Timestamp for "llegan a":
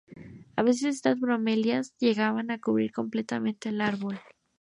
1.99-2.57